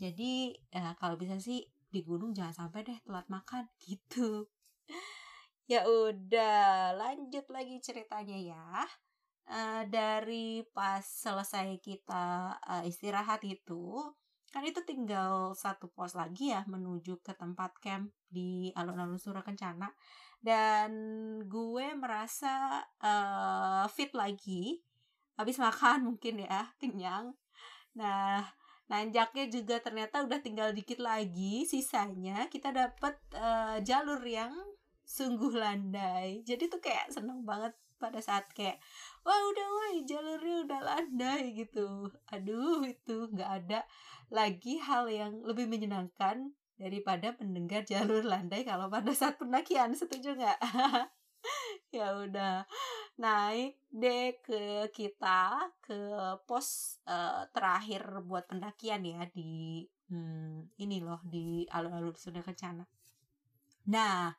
Jadi 0.00 0.56
ya, 0.72 0.96
kalau 0.96 1.20
bisa 1.20 1.36
sih 1.36 1.68
di 1.92 2.00
gunung 2.00 2.32
jangan 2.32 2.66
sampai 2.66 2.88
deh 2.88 2.98
telat 3.04 3.28
makan 3.28 3.68
gitu. 3.84 4.48
Ya 5.68 5.84
udah 5.84 6.96
lanjut 6.96 7.44
lagi 7.52 7.76
ceritanya 7.84 8.38
ya. 8.40 8.68
Uh, 9.44 9.84
dari 9.92 10.64
pas 10.72 11.04
selesai 11.04 11.76
kita 11.84 12.56
uh, 12.64 12.80
istirahat 12.88 13.44
itu 13.44 14.00
kan 14.48 14.64
itu 14.64 14.80
tinggal 14.88 15.52
satu 15.52 15.90
pos 15.92 16.16
lagi 16.16 16.54
ya 16.54 16.64
menuju 16.64 17.20
ke 17.20 17.36
tempat 17.36 17.76
camp 17.82 18.08
di 18.30 18.72
alun-alun 18.72 19.20
Surakencana 19.20 19.90
dan 20.44 20.92
gue 21.48 21.86
merasa 21.96 22.84
uh, 23.00 23.88
fit 23.88 24.12
lagi. 24.12 24.84
Habis 25.40 25.56
makan 25.56 26.12
mungkin 26.12 26.44
ya 26.44 26.68
kenyang. 26.80 27.32
Nah 27.96 28.44
nanjaknya 28.84 29.48
juga 29.48 29.80
ternyata 29.80 30.20
udah 30.20 30.44
tinggal 30.44 30.76
dikit 30.76 31.00
lagi. 31.00 31.64
Sisanya 31.64 32.52
kita 32.52 32.76
dapat 32.76 33.16
uh, 33.32 33.80
jalur 33.80 34.20
yang 34.20 34.52
sungguh 35.08 35.56
landai. 35.56 36.44
Jadi 36.44 36.68
tuh 36.68 36.84
kayak 36.84 37.08
seneng 37.08 37.40
banget 37.48 37.72
pada 37.96 38.20
saat 38.20 38.44
kayak 38.52 38.76
wah 39.24 39.40
udah 39.48 39.68
wah 39.80 39.92
jalurnya 40.04 40.56
udah 40.68 40.80
landai 40.84 41.56
gitu. 41.56 42.12
Aduh 42.28 42.84
itu 42.84 43.32
nggak 43.32 43.50
ada 43.64 43.80
lagi 44.28 44.76
hal 44.76 45.08
yang 45.08 45.40
lebih 45.40 45.64
menyenangkan 45.64 46.52
daripada 46.74 47.34
mendengar 47.38 47.86
jalur 47.86 48.26
landai 48.26 48.66
kalau 48.66 48.90
pada 48.90 49.14
saat 49.14 49.38
pendakian 49.38 49.94
setuju 49.94 50.34
nggak 50.34 50.58
ya 51.96 52.18
udah 52.18 52.66
naik 53.14 53.78
deh 53.94 54.34
ke 54.42 54.90
kita 54.90 55.70
ke 55.78 55.98
pos 56.48 56.98
uh, 57.06 57.46
terakhir 57.54 58.02
buat 58.26 58.50
pendakian 58.50 59.06
ya 59.06 59.22
di 59.30 59.86
hmm, 60.10 60.74
ini 60.82 60.98
loh 60.98 61.22
di 61.22 61.62
alur-alur 61.70 62.18
Sunda 62.18 62.42
Kencana. 62.42 62.82
Nah, 63.86 64.34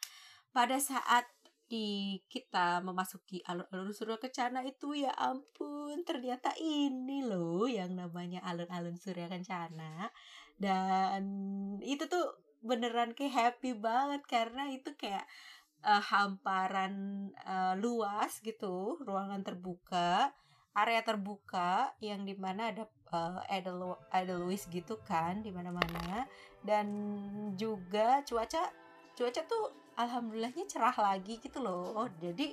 pada 0.52 0.78
saat 0.82 1.24
di 1.66 2.22
kita 2.30 2.78
memasuki 2.86 3.42
alur-alur 3.42 3.90
Surya 3.90 4.22
Kencana 4.22 4.62
itu 4.62 4.94
ya 4.94 5.10
ampun 5.18 6.06
ternyata 6.06 6.54
ini 6.62 7.26
loh 7.26 7.66
yang 7.66 7.98
namanya 7.98 8.46
alun-alun 8.46 8.94
Surya 9.02 9.26
Kencana 9.26 10.06
dan 10.58 11.24
itu 11.84 12.08
tuh 12.08 12.40
beneran 12.66 13.14
kayak 13.14 13.60
happy 13.60 13.78
banget 13.78 14.26
karena 14.26 14.72
itu 14.72 14.96
kayak 14.98 15.28
uh, 15.86 16.02
hamparan 16.02 17.30
uh, 17.46 17.78
luas 17.78 18.42
gitu 18.42 18.98
ruangan 19.06 19.46
terbuka 19.46 20.34
area 20.76 21.02
terbuka 21.06 21.94
yang 22.04 22.28
di 22.28 22.36
mana 22.36 22.74
ada 22.74 22.90
uh, 23.14 23.40
Edel 23.48 23.96
Edelweiss 24.12 24.68
gitu 24.68 25.00
kan 25.08 25.40
di 25.40 25.54
mana 25.54 25.72
mana 25.72 26.28
dan 26.66 26.88
juga 27.56 28.20
cuaca 28.28 28.74
cuaca 29.16 29.42
tuh 29.48 29.72
alhamdulillahnya 29.96 30.68
cerah 30.68 30.96
lagi 30.96 31.40
gitu 31.40 31.64
loh. 31.64 32.06
Jadi 32.20 32.52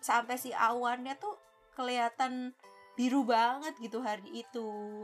sampai 0.00 0.40
si 0.40 0.50
awannya 0.50 1.14
tuh 1.20 1.36
kelihatan 1.76 2.56
biru 2.96 3.24
banget 3.24 3.76
gitu 3.80 4.00
hari 4.00 4.44
itu 4.44 5.02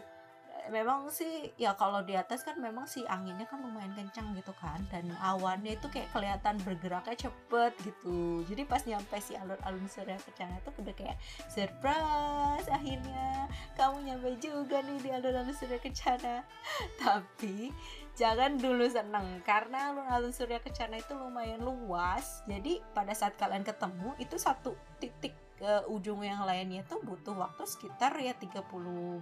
memang 0.69 1.09
sih 1.09 1.51
ya 1.57 1.75
kalau 1.75 2.05
di 2.05 2.13
atas 2.15 2.45
kan 2.45 2.61
memang 2.61 2.85
sih 2.85 3.03
anginnya 3.09 3.49
kan 3.49 3.61
lumayan 3.65 3.93
kencang 3.97 4.37
gitu 4.37 4.53
kan. 4.57 4.85
Dan 4.93 5.11
awannya 5.19 5.75
itu 5.81 5.89
kayak 5.89 6.13
kelihatan 6.13 6.61
bergeraknya 6.63 7.29
cepet 7.29 7.73
gitu. 7.83 8.45
Jadi 8.47 8.63
pas 8.69 8.85
nyampe 8.85 9.17
si 9.19 9.35
alun-alun 9.35 9.89
surya 9.89 10.21
kencana 10.21 10.61
tuh 10.63 10.73
udah 10.79 10.95
kayak 10.95 11.17
surprise 11.49 12.69
akhirnya 12.69 13.49
kamu 13.75 13.97
nyampe 14.13 14.31
juga 14.39 14.85
nih 14.85 14.99
di 15.01 15.11
alun-alun 15.11 15.57
surya 15.57 15.81
kencana. 15.81 16.45
Tapi 17.03 17.73
jangan 18.19 18.59
dulu 18.59 18.85
seneng 18.91 19.41
karena 19.47 19.95
alun-alun 19.95 20.35
surya 20.35 20.61
kencana 20.61 21.01
itu 21.01 21.17
lumayan 21.17 21.65
luas. 21.65 22.45
Jadi 22.45 22.85
pada 22.93 23.17
saat 23.17 23.35
kalian 23.41 23.65
ketemu 23.65 24.13
itu 24.21 24.37
satu 24.37 24.77
titik 25.01 25.48
ke 25.59 25.91
ujung 25.91 26.23
yang 26.23 26.47
lainnya 26.47 26.87
tuh 26.87 27.03
butuh 27.03 27.35
waktu 27.35 27.67
sekitar 27.67 28.15
ya 28.23 28.31
30 28.31 28.63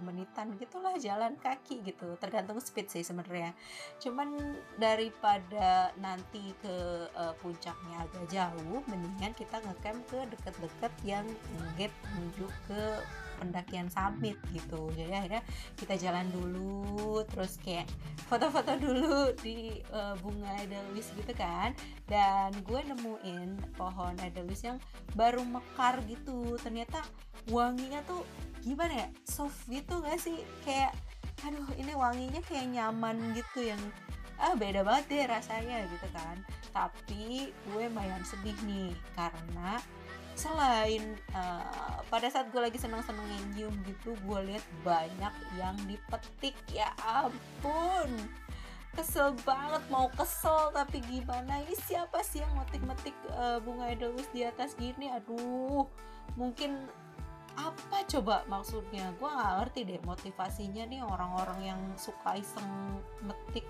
menitan 0.05 0.53
gitulah 0.61 0.93
jalan 1.01 1.33
kaki 1.41 1.81
gitu. 1.81 2.13
Tergantung 2.21 2.61
speed 2.61 2.93
sih 2.93 3.01
sebenarnya. 3.01 3.57
Cuman 3.97 4.37
daripada 4.77 5.89
nanti 5.97 6.53
ke 6.61 7.09
uh, 7.17 7.33
puncaknya 7.41 8.05
agak 8.05 8.25
jauh 8.29 8.85
mendingan 8.85 9.33
kita 9.33 9.57
ngecamp 9.65 10.05
ke 10.13 10.19
deket-deket 10.37 10.93
yang 11.01 11.25
gate 11.73 11.97
menuju 12.13 12.45
ke 12.69 12.81
pendakian 13.37 13.87
summit 13.87 14.35
gitu. 14.51 14.89
Jadi 14.97 15.13
akhirnya 15.13 15.43
kita 15.77 15.95
jalan 15.95 16.27
dulu 16.33 17.23
terus 17.29 17.61
kayak 17.61 17.87
foto-foto 18.27 18.75
dulu 18.75 19.31
di 19.39 19.79
uh, 19.93 20.17
bunga 20.19 20.51
edelweiss 20.65 21.13
gitu 21.15 21.33
kan. 21.37 21.71
Dan 22.09 22.51
gue 22.65 22.81
nemuin 22.83 23.77
pohon 23.77 24.13
edelweiss 24.19 24.65
yang 24.65 24.81
baru 25.13 25.45
mekar 25.45 26.01
gitu. 26.09 26.57
Ternyata 26.59 26.99
wanginya 27.53 28.03
tuh 28.03 28.25
gimana 28.65 29.05
ya? 29.05 29.07
Soft 29.23 29.69
gitu 29.69 30.01
gak 30.03 30.19
sih? 30.19 30.41
Kayak 30.65 30.97
aduh 31.45 31.69
ini 31.77 31.93
wanginya 31.93 32.41
kayak 32.49 32.73
nyaman 32.73 33.37
gitu 33.37 33.69
yang 33.69 33.79
ah 34.37 34.53
beda 34.53 34.85
banget 34.85 35.05
deh 35.09 35.25
rasanya 35.29 35.85
gitu 35.85 36.07
kan. 36.13 36.37
Tapi 36.73 37.49
gue 37.49 37.83
lumayan 37.89 38.21
sedih 38.21 38.57
nih 38.65 38.93
karena 39.17 39.81
selain 40.37 41.17
uh, 41.33 41.97
pada 42.13 42.29
saat 42.29 42.53
gue 42.53 42.61
lagi 42.61 42.77
seneng-senengnya 42.77 43.41
nyium 43.57 43.73
gitu 43.89 44.13
gue 44.21 44.39
lihat 44.53 44.65
banyak 44.85 45.33
yang 45.57 45.75
dipetik. 45.89 46.53
Ya 46.69 46.93
ampun 47.01 48.29
kesel 48.93 49.33
banget 49.45 49.81
mau 49.89 50.09
kesel 50.13 50.69
tapi 50.73 51.01
gimana? 51.05 51.61
Ini 51.65 51.75
siapa 51.85 52.21
sih 52.21 52.45
yang 52.45 52.53
metik-metik 52.53 53.17
uh, 53.33 53.57
bunga 53.61 53.89
edelweiss 53.89 54.29
di 54.29 54.45
atas 54.45 54.77
gini? 54.77 55.09
Aduh 55.09 55.89
mungkin 56.37 56.85
apa 57.57 58.05
coba 58.05 58.45
maksudnya? 58.45 59.09
Gue 59.17 59.29
gak 59.29 59.65
ngerti 59.65 59.79
deh 59.89 60.01
motivasinya 60.05 60.85
nih 60.85 61.01
orang-orang 61.01 61.59
yang 61.73 61.81
suka 61.97 62.37
iseng 62.37 63.01
metik 63.25 63.65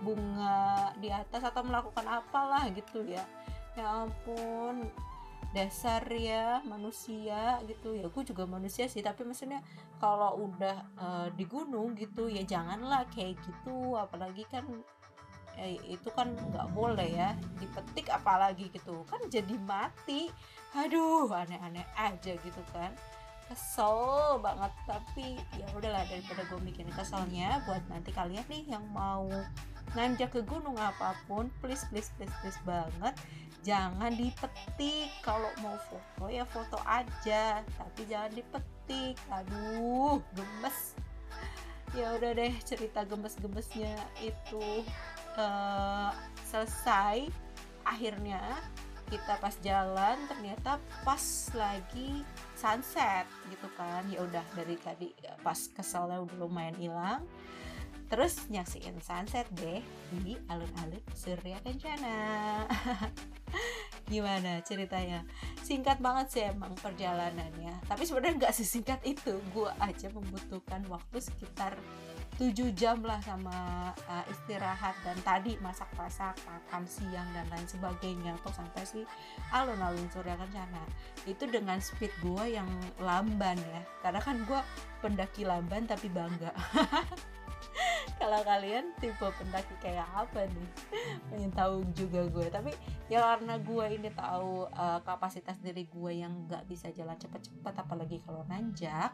bunga 0.00 0.92
di 0.96 1.12
atas 1.12 1.44
atau 1.44 1.60
melakukan 1.60 2.08
apalah 2.08 2.64
gitu 2.72 3.04
ya. 3.04 3.24
Ya 3.76 4.08
ampun 4.08 4.88
dasar 5.56 6.04
ya 6.12 6.60
manusia 6.68 7.56
gitu. 7.64 7.96
Ya 7.96 8.12
gue 8.12 8.22
juga 8.28 8.44
manusia 8.44 8.84
sih 8.84 9.00
tapi 9.00 9.24
maksudnya 9.24 9.64
kalau 9.96 10.44
udah 10.44 10.76
uh, 11.00 11.28
di 11.32 11.48
gunung 11.48 11.96
gitu 11.96 12.28
ya 12.28 12.44
janganlah 12.44 13.08
kayak 13.16 13.40
gitu. 13.40 13.96
Apalagi 13.96 14.44
kan 14.52 14.68
eh, 15.56 15.80
itu 15.88 16.12
kan 16.12 16.36
nggak 16.36 16.68
boleh 16.76 17.08
ya 17.08 17.32
dipetik 17.56 18.12
apalagi 18.12 18.68
gitu. 18.68 19.00
Kan 19.08 19.24
jadi 19.32 19.56
mati. 19.64 20.28
Aduh 20.76 21.32
aneh-aneh 21.32 21.88
aja 21.96 22.36
gitu 22.36 22.62
kan. 22.76 22.92
Kesel 23.48 24.36
banget. 24.44 24.72
Tapi 24.84 25.40
ya 25.56 25.64
udahlah 25.72 26.04
daripada 26.04 26.44
gue 26.52 26.60
bikin 26.68 26.92
keselnya 26.92 27.64
buat 27.64 27.80
nanti 27.88 28.12
kalian 28.12 28.44
nih 28.52 28.76
yang 28.76 28.84
mau 28.92 29.32
nanjak 29.94 30.34
ke 30.34 30.40
gunung 30.42 30.74
apa 30.80 31.14
pun 31.30 31.46
please 31.62 31.86
please 31.92 32.10
please 32.18 32.32
please 32.42 32.58
banget. 32.66 33.14
Jangan 33.62 34.14
dipetik. 34.14 35.10
Kalau 35.22 35.50
mau 35.62 35.74
foto 35.90 36.30
ya 36.30 36.46
foto 36.46 36.78
aja. 36.86 37.62
Tapi 37.62 38.02
jangan 38.06 38.32
dipetik. 38.34 39.14
Aduh 39.30 40.22
gemes. 40.34 40.98
Ya 41.94 42.14
udah 42.18 42.34
deh 42.34 42.54
cerita 42.66 43.06
gemes-gemesnya 43.06 43.94
itu 44.22 44.86
uh, 45.38 46.10
selesai. 46.46 47.30
Akhirnya 47.86 48.42
kita 49.06 49.38
pas 49.38 49.54
jalan 49.62 50.18
ternyata 50.26 50.82
pas 51.06 51.22
lagi 51.54 52.26
sunset 52.58 53.26
gitu 53.50 53.66
kan. 53.78 54.02
Ya 54.10 54.22
udah 54.22 54.46
dari 54.54 54.78
tadi 54.78 55.14
pas 55.42 55.70
keselnya 55.74 56.22
udah 56.22 56.36
lumayan 56.38 56.78
hilang 56.78 57.22
terus 58.06 58.46
nyaksiin 58.46 58.98
sunset 59.02 59.46
deh 59.58 59.82
di 60.22 60.38
alun-alun 60.46 61.02
Surya 61.14 61.58
Kencana. 61.62 62.16
Gimana 64.10 64.62
ceritanya? 64.62 65.26
Singkat 65.66 65.98
banget 65.98 66.26
sih 66.30 66.42
emang 66.46 66.78
perjalanannya. 66.78 67.82
Tapi 67.90 68.02
sebenarnya 68.06 68.46
nggak 68.46 68.54
sesingkat 68.54 69.02
itu. 69.02 69.42
Gue 69.50 69.66
aja 69.82 70.06
membutuhkan 70.14 70.86
waktu 70.86 71.18
sekitar 71.18 71.74
7 72.38 72.52
jam 72.76 73.00
lah 73.00 73.18
sama 73.24 73.90
uh, 74.06 74.24
istirahat 74.28 74.92
dan 75.00 75.16
tadi 75.24 75.56
masak-masak 75.64 76.36
makan 76.44 76.84
siang 76.84 77.24
dan 77.32 77.48
lain 77.48 77.64
sebagainya 77.64 78.36
atau 78.44 78.52
sampai 78.52 78.84
si 78.86 79.00
alun-alun 79.50 80.06
Surya 80.14 80.38
Kencana. 80.38 80.84
Itu 81.26 81.50
dengan 81.50 81.82
speed 81.82 82.14
gue 82.22 82.54
yang 82.54 82.68
lamban 83.02 83.58
ya. 83.58 83.82
Karena 84.04 84.20
kan 84.22 84.38
gue 84.46 84.60
pendaki 85.02 85.42
lamban 85.42 85.88
tapi 85.88 86.06
bangga 86.06 86.54
kalau 88.20 88.40
kalian 88.42 88.92
tipe 88.98 89.22
pendaki 89.22 89.74
kayak 89.82 90.08
apa 90.12 90.48
nih? 90.48 90.68
Pengen 91.28 91.52
tahu 91.52 91.84
juga 91.92 92.24
gue. 92.28 92.46
Tapi 92.48 92.72
ya 93.12 93.22
karena 93.22 93.60
gue 93.60 93.84
ini 93.92 94.10
tahu 94.12 94.68
uh, 94.72 95.00
kapasitas 95.04 95.60
diri 95.60 95.86
gue 95.88 96.12
yang 96.12 96.46
nggak 96.48 96.64
bisa 96.66 96.90
jalan 96.92 97.16
cepet-cepet 97.16 97.74
apalagi 97.76 98.18
kalau 98.24 98.42
nanjak 98.48 99.12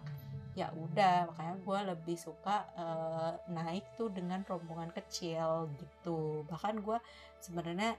ya 0.55 0.69
udah. 0.75 1.31
Makanya 1.33 1.55
gue 1.61 1.79
lebih 1.95 2.17
suka 2.17 2.69
uh, 2.79 3.33
naik 3.51 3.85
tuh 3.99 4.11
dengan 4.13 4.45
rombongan 4.47 4.95
kecil 4.95 5.71
gitu. 5.79 6.47
Bahkan 6.47 6.81
gue 6.83 6.99
sebenarnya 7.43 7.99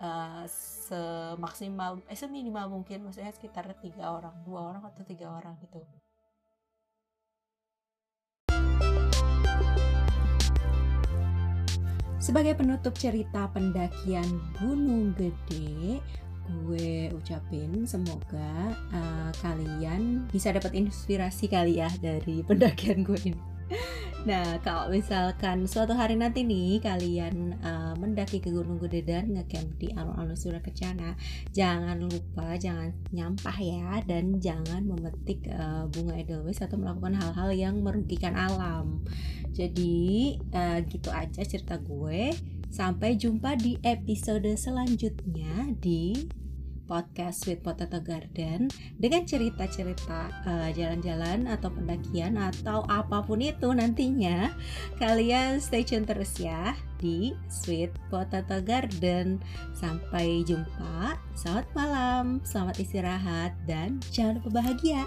uh, 0.00 0.44
semaksimal 0.46 2.00
eh 2.08 2.18
seminimal 2.18 2.68
mungkin 2.68 3.08
maksudnya 3.08 3.32
sekitar 3.32 3.68
tiga 3.80 4.12
orang 4.12 4.34
dua 4.44 4.72
orang 4.72 4.82
atau 4.84 5.02
tiga 5.04 5.32
orang 5.32 5.56
gitu 5.64 5.80
Sebagai 12.16 12.56
penutup 12.56 12.96
cerita 12.96 13.44
pendakian 13.52 14.40
Gunung 14.56 15.12
Gede, 15.14 16.00
gue 16.48 17.12
ucapin 17.12 17.84
semoga 17.84 18.72
uh, 18.94 19.30
kalian 19.44 20.24
bisa 20.32 20.48
dapat 20.54 20.72
inspirasi 20.72 21.50
kali 21.50 21.76
ya 21.82 21.92
dari 22.00 22.40
pendakian 22.48 23.04
gue 23.04 23.20
ini. 23.20 23.42
Nah, 24.24 24.58
kalau 24.64 24.88
misalkan 24.88 25.68
suatu 25.68 25.92
hari 25.92 26.16
nanti 26.16 26.42
nih 26.42 26.80
kalian 26.80 27.60
uh, 27.60 27.94
mendaki 28.00 28.40
ke 28.40 28.48
Gunung 28.50 28.80
Gede 28.80 29.04
dan 29.04 29.36
ngecamp 29.36 29.76
di 29.76 29.92
alun-alun 29.92 30.34
Kencana, 30.62 31.14
jangan 31.52 32.00
lupa 32.00 32.56
jangan 32.56 32.90
nyampah 33.12 33.58
ya 33.60 34.00
dan 34.08 34.40
jangan 34.40 34.82
memetik 34.86 35.46
uh, 35.52 35.84
bunga 35.92 36.16
edelweiss 36.16 36.64
atau 36.64 36.80
melakukan 36.80 37.18
hal-hal 37.18 37.50
yang 37.52 37.74
merugikan 37.84 38.32
alam. 38.32 39.04
Jadi 39.52 40.36
uh, 40.56 40.80
gitu 40.86 41.12
aja 41.12 41.42
cerita 41.44 41.76
gue. 41.76 42.32
Sampai 42.66 43.16
jumpa 43.16 43.56
di 43.56 43.78
episode 43.86 44.52
selanjutnya 44.58 45.70
di 45.80 46.12
podcast 46.86 47.44
Sweet 47.44 47.60
Potato 47.60 47.98
Garden 48.00 48.70
dengan 48.96 49.26
cerita-cerita 49.26 50.30
uh, 50.46 50.70
jalan-jalan 50.72 51.50
atau 51.50 51.68
pendakian 51.74 52.38
atau 52.38 52.86
apa 52.88 53.26
pun 53.26 53.42
itu 53.42 53.68
nantinya. 53.74 54.54
Kalian 54.96 55.58
stay 55.58 55.82
tune 55.82 56.06
terus 56.06 56.38
ya 56.38 56.72
di 57.02 57.34
Sweet 57.50 57.92
Potato 58.08 58.62
Garden. 58.62 59.42
Sampai 59.76 60.46
jumpa. 60.46 61.18
Selamat 61.36 61.66
malam 61.76 62.40
selamat 62.46 62.80
istirahat 62.80 63.52
dan 63.68 64.00
jangan 64.14 64.40
lupa 64.40 64.62
bahagia 64.62 65.04